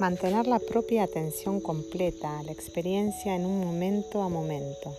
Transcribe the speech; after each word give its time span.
Mantener 0.00 0.46
la 0.46 0.58
propia 0.58 1.02
atención 1.02 1.60
completa 1.60 2.38
a 2.38 2.42
la 2.42 2.52
experiencia 2.52 3.36
en 3.36 3.44
un 3.44 3.60
momento 3.60 4.22
a 4.22 4.30
momento. 4.30 4.96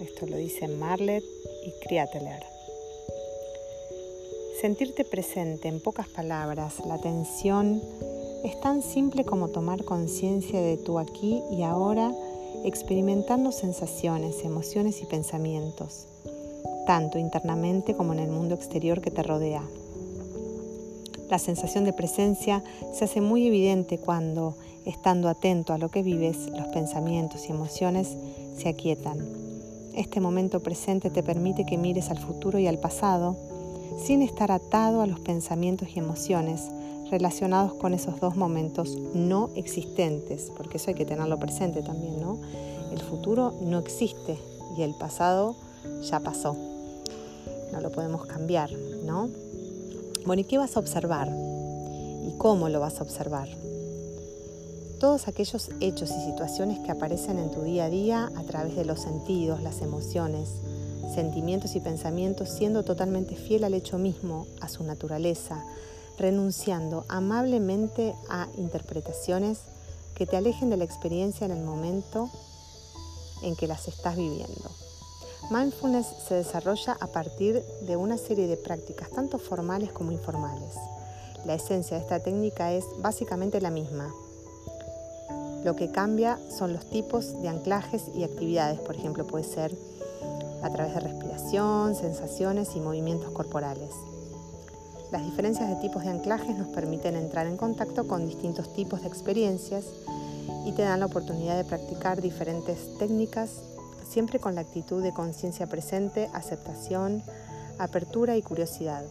Esto 0.00 0.24
lo 0.24 0.38
dicen 0.38 0.78
Marlet 0.78 1.22
y 1.66 1.86
Kriateler. 1.86 2.42
Sentirte 4.62 5.04
presente 5.04 5.68
en 5.68 5.80
pocas 5.80 6.08
palabras, 6.08 6.76
la 6.86 6.94
atención 6.94 7.82
es 8.42 8.58
tan 8.60 8.80
simple 8.80 9.26
como 9.26 9.48
tomar 9.48 9.84
conciencia 9.84 10.62
de 10.62 10.78
tu 10.78 10.98
aquí 10.98 11.42
y 11.50 11.62
ahora, 11.62 12.10
experimentando 12.64 13.52
sensaciones, 13.52 14.44
emociones 14.44 15.02
y 15.02 15.04
pensamientos, 15.04 16.06
tanto 16.86 17.18
internamente 17.18 17.94
como 17.94 18.14
en 18.14 18.20
el 18.20 18.30
mundo 18.30 18.54
exterior 18.54 19.02
que 19.02 19.10
te 19.10 19.22
rodea. 19.22 19.62
La 21.34 21.40
sensación 21.40 21.82
de 21.82 21.92
presencia 21.92 22.62
se 22.92 23.06
hace 23.06 23.20
muy 23.20 23.48
evidente 23.48 23.98
cuando, 23.98 24.54
estando 24.84 25.28
atento 25.28 25.72
a 25.72 25.78
lo 25.78 25.88
que 25.88 26.04
vives, 26.04 26.36
los 26.56 26.68
pensamientos 26.68 27.48
y 27.48 27.50
emociones 27.50 28.16
se 28.56 28.68
aquietan. 28.68 29.18
Este 29.96 30.20
momento 30.20 30.60
presente 30.60 31.10
te 31.10 31.24
permite 31.24 31.66
que 31.66 31.76
mires 31.76 32.10
al 32.10 32.18
futuro 32.18 32.60
y 32.60 32.68
al 32.68 32.78
pasado 32.78 33.36
sin 34.00 34.22
estar 34.22 34.52
atado 34.52 35.02
a 35.02 35.08
los 35.08 35.18
pensamientos 35.18 35.88
y 35.96 35.98
emociones 35.98 36.70
relacionados 37.10 37.74
con 37.74 37.94
esos 37.94 38.20
dos 38.20 38.36
momentos 38.36 38.96
no 39.12 39.50
existentes, 39.56 40.52
porque 40.56 40.76
eso 40.76 40.90
hay 40.90 40.94
que 40.94 41.04
tenerlo 41.04 41.36
presente 41.40 41.82
también, 41.82 42.20
¿no? 42.20 42.38
El 42.92 43.00
futuro 43.00 43.52
no 43.60 43.80
existe 43.80 44.38
y 44.78 44.82
el 44.82 44.94
pasado 44.94 45.56
ya 46.08 46.20
pasó. 46.20 46.56
No 47.72 47.80
lo 47.80 47.90
podemos 47.90 48.24
cambiar, 48.24 48.70
¿no? 49.04 49.30
Bueno, 50.26 50.40
¿y 50.40 50.44
qué 50.44 50.56
vas 50.56 50.76
a 50.76 50.80
observar? 50.80 51.28
¿Y 51.28 52.32
cómo 52.38 52.70
lo 52.70 52.80
vas 52.80 52.98
a 52.98 53.02
observar? 53.02 53.46
Todos 54.98 55.28
aquellos 55.28 55.68
hechos 55.80 56.10
y 56.10 56.24
situaciones 56.24 56.78
que 56.78 56.90
aparecen 56.90 57.38
en 57.38 57.50
tu 57.50 57.60
día 57.60 57.84
a 57.84 57.90
día 57.90 58.32
a 58.34 58.42
través 58.44 58.74
de 58.74 58.86
los 58.86 59.00
sentidos, 59.00 59.62
las 59.62 59.82
emociones, 59.82 60.48
sentimientos 61.14 61.76
y 61.76 61.80
pensamientos, 61.80 62.48
siendo 62.48 62.84
totalmente 62.84 63.36
fiel 63.36 63.64
al 63.64 63.74
hecho 63.74 63.98
mismo, 63.98 64.46
a 64.62 64.70
su 64.70 64.82
naturaleza, 64.82 65.62
renunciando 66.18 67.04
amablemente 67.08 68.14
a 68.30 68.48
interpretaciones 68.56 69.58
que 70.14 70.24
te 70.24 70.38
alejen 70.38 70.70
de 70.70 70.78
la 70.78 70.84
experiencia 70.84 71.44
en 71.44 71.50
el 71.50 71.62
momento 71.62 72.30
en 73.42 73.56
que 73.56 73.66
las 73.66 73.88
estás 73.88 74.16
viviendo. 74.16 74.70
Mindfulness 75.50 76.06
se 76.26 76.36
desarrolla 76.36 76.96
a 77.00 77.06
partir 77.08 77.62
de 77.82 77.96
una 77.96 78.16
serie 78.16 78.46
de 78.46 78.56
prácticas, 78.56 79.10
tanto 79.10 79.38
formales 79.38 79.92
como 79.92 80.10
informales. 80.10 80.74
La 81.44 81.54
esencia 81.54 81.98
de 81.98 82.02
esta 82.02 82.20
técnica 82.20 82.72
es 82.72 82.86
básicamente 82.98 83.60
la 83.60 83.70
misma. 83.70 84.10
Lo 85.62 85.76
que 85.76 85.90
cambia 85.90 86.38
son 86.50 86.72
los 86.72 86.86
tipos 86.86 87.42
de 87.42 87.48
anclajes 87.48 88.04
y 88.14 88.24
actividades, 88.24 88.80
por 88.80 88.96
ejemplo, 88.96 89.26
puede 89.26 89.44
ser 89.44 89.76
a 90.62 90.70
través 90.70 90.94
de 90.94 91.00
respiración, 91.00 91.94
sensaciones 91.94 92.74
y 92.74 92.80
movimientos 92.80 93.30
corporales. 93.32 93.90
Las 95.12 95.24
diferencias 95.24 95.68
de 95.68 95.76
tipos 95.76 96.04
de 96.04 96.10
anclajes 96.10 96.56
nos 96.56 96.68
permiten 96.68 97.16
entrar 97.16 97.46
en 97.46 97.58
contacto 97.58 98.08
con 98.08 98.26
distintos 98.26 98.72
tipos 98.72 99.02
de 99.02 99.08
experiencias 99.08 99.84
y 100.64 100.72
te 100.72 100.82
dan 100.82 101.00
la 101.00 101.06
oportunidad 101.06 101.58
de 101.58 101.64
practicar 101.64 102.22
diferentes 102.22 102.96
técnicas 102.98 103.50
siempre 104.04 104.38
con 104.38 104.54
la 104.54 104.62
actitud 104.62 105.02
de 105.02 105.12
conciencia 105.12 105.66
presente, 105.66 106.30
aceptación, 106.32 107.22
apertura 107.78 108.36
y 108.36 108.42
curiosidad. 108.42 109.04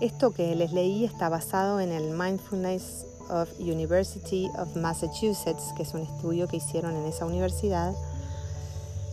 Esto 0.00 0.32
que 0.32 0.54
les 0.56 0.72
leí 0.72 1.04
está 1.04 1.28
basado 1.28 1.80
en 1.80 1.92
el 1.92 2.10
Mindfulness 2.10 3.06
of 3.28 3.48
University 3.58 4.50
of 4.58 4.74
Massachusetts, 4.76 5.72
que 5.76 5.82
es 5.82 5.94
un 5.94 6.00
estudio 6.00 6.48
que 6.48 6.56
hicieron 6.56 6.96
en 6.96 7.04
esa 7.04 7.26
universidad 7.26 7.94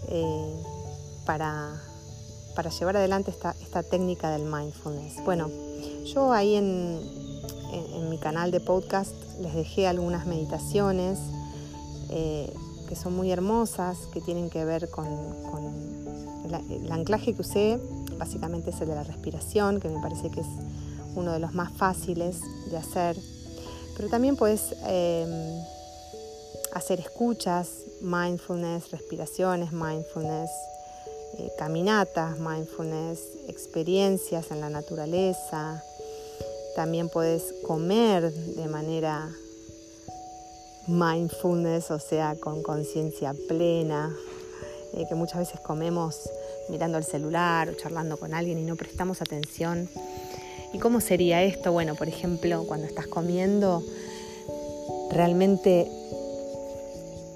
eh, 0.08 0.64
para, 1.26 1.74
para, 2.56 2.70
llevar 2.70 2.98
adelante 2.98 3.32
esta, 3.32 3.54
esta, 3.62 3.84
técnica 3.84 4.32
del 4.32 4.44
mindfulness. 4.44 5.24
Bueno, 5.26 5.50
yo 6.06 6.32
ahí 6.32 6.56
en, 6.56 7.00
en, 7.74 8.10
mi 8.10 8.18
canal 8.18 8.52
de 8.52 8.62
podcast 8.62 9.14
les 9.42 9.54
dejé 9.54 9.88
algunas 9.88 10.26
meditaciones. 10.26 11.20
Eh, 12.10 12.54
que 12.88 12.96
son 12.96 13.16
muy 13.16 13.32
hermosas, 13.32 13.98
que 14.14 14.22
tienen 14.22 14.50
que 14.50 14.66
ver 14.66 14.90
con, 14.90 15.06
el, 16.70 16.92
anclaje 16.92 17.34
que 17.34 17.42
usé, 17.42 17.80
básicamente 18.18 18.72
es 18.72 18.82
el 18.82 18.88
de 18.88 18.96
la 18.96 19.04
respiración, 19.04 19.80
que 19.80 19.90
me 19.90 20.02
parece 20.02 20.32
que 20.32 20.42
es 20.42 20.48
uno 21.16 21.34
de 21.34 21.40
los 21.40 21.54
más 21.54 21.72
fáciles 21.74 22.40
de 22.72 22.78
hacer. 22.78 23.18
Pero 23.96 24.10
también 24.10 24.36
puedes 24.36 24.74
em, 24.86 25.62
hacer 26.74 27.00
escuchas, 27.00 27.70
mindfulness, 28.02 28.92
respiraciones, 28.92 29.72
mindfulness, 29.72 30.50
eh, 31.38 31.52
caminatas, 31.58 32.40
mindfulness, 32.40 33.20
experiencias 33.48 34.52
en 34.52 34.62
la 34.62 34.70
naturaleza. 34.70 35.84
También 36.76 37.10
puedes 37.10 37.54
comer 37.66 38.32
de 38.32 38.68
manera 38.68 39.30
mindfulness, 40.88 41.92
o 41.92 42.00
sea, 42.00 42.36
con 42.36 42.64
conciencia 42.64 43.34
plena, 43.48 44.16
eh, 44.94 45.06
que 45.08 45.16
muchas 45.16 45.40
veces 45.40 45.60
comemos 45.60 46.30
mirando 46.70 46.98
el 46.98 47.04
celular 47.04 47.70
o 47.70 47.74
charlando 47.74 48.18
con 48.18 48.34
alguien 48.34 48.58
y 48.60 48.64
no 48.64 48.76
prestamos 48.76 49.22
atención. 49.22 49.90
¿Y 50.74 50.80
cómo 50.80 51.02
sería 51.02 51.44
esto? 51.44 51.72
Bueno, 51.72 51.96
por 51.96 52.08
ejemplo, 52.08 52.66
cuando 52.68 52.88
estás 52.88 53.08
comiendo, 53.08 53.84
realmente 55.12 55.90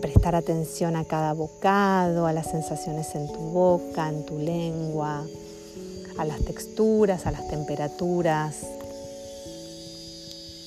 prestar 0.01 0.35
atención 0.35 0.95
a 0.95 1.05
cada 1.05 1.33
bocado, 1.33 2.25
a 2.25 2.33
las 2.33 2.49
sensaciones 2.49 3.13
en 3.15 3.27
tu 3.31 3.39
boca, 3.39 4.09
en 4.09 4.25
tu 4.25 4.37
lengua, 4.39 5.25
a 6.17 6.25
las 6.25 6.43
texturas, 6.43 7.25
a 7.25 7.31
las 7.31 7.47
temperaturas, 7.47 8.65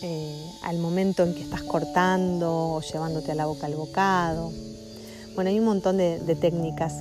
eh, 0.07 0.53
al 0.61 0.77
momento 0.81 1.23
en 1.23 1.35
que 1.35 1.41
estás 1.41 1.63
cortando 1.63 2.75
o 2.75 2.81
llevándote 2.83 3.33
a 3.33 3.35
la 3.35 3.47
boca 3.47 3.69
el 3.69 3.75
bocado. 3.75 4.53
Bueno, 5.35 5.49
hay 5.49 5.59
un 5.59 5.65
montón 5.65 5.97
de, 5.97 6.37
técnicas 6.39 6.93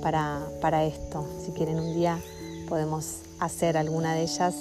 para, 0.00 0.84
esto. 0.86 1.28
Si 1.44 1.52
quieren 1.52 1.78
un 1.78 1.94
día 1.94 2.18
podemos 2.66 3.18
hacer 3.40 3.76
alguna 3.76 4.14
de 4.14 4.22
ellas 4.22 4.54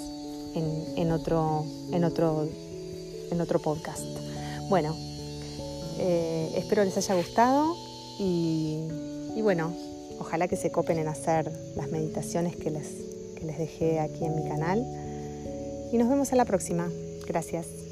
en, 0.56 1.10
otro, 1.10 1.64
en, 1.94 2.04
otro, 2.04 2.50
en 3.32 3.40
otro 3.40 3.60
podcast. 3.60 4.04
Bueno, 4.68 4.94
eh, 5.98 6.52
espero 6.58 6.84
les 6.84 6.98
haya 6.98 7.16
gustado 7.16 7.78
y, 8.20 8.90
bueno, 9.42 9.74
ojalá 10.20 10.50
que 10.50 10.58
se 10.58 10.70
copen 10.70 10.98
en 10.98 11.08
hacer 11.08 11.50
las 11.78 11.90
meditaciones 11.90 12.58
que 12.58 12.72
les, 12.72 12.88
que 13.38 13.46
les 13.46 13.58
dejé 13.58 14.02
aquí 14.02 14.26
en 14.26 14.36
mi 14.36 14.50
canal. 14.50 14.86
Y 15.94 15.98
nos 15.98 16.10
vemos 16.10 16.34
a 16.34 16.36
la 16.36 16.44
próxima. 16.44 16.90
Gracias. 17.26 17.85